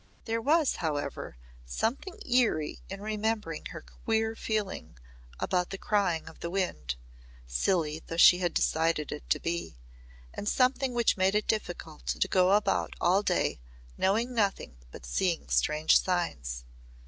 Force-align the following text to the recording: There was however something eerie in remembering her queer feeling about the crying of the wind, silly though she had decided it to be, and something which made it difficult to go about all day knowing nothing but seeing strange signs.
There 0.25 0.41
was 0.41 0.77
however 0.77 1.37
something 1.63 2.17
eerie 2.25 2.79
in 2.89 3.01
remembering 3.01 3.67
her 3.67 3.83
queer 3.83 4.35
feeling 4.35 4.97
about 5.39 5.69
the 5.69 5.77
crying 5.77 6.27
of 6.27 6.39
the 6.39 6.49
wind, 6.49 6.95
silly 7.45 7.99
though 8.07 8.17
she 8.17 8.39
had 8.39 8.51
decided 8.55 9.11
it 9.11 9.29
to 9.29 9.39
be, 9.39 9.77
and 10.33 10.49
something 10.49 10.95
which 10.95 11.17
made 11.17 11.35
it 11.35 11.45
difficult 11.45 12.07
to 12.07 12.27
go 12.27 12.53
about 12.53 12.95
all 12.99 13.21
day 13.21 13.59
knowing 13.95 14.33
nothing 14.33 14.77
but 14.89 15.05
seeing 15.05 15.47
strange 15.49 16.01
signs. 16.01 16.65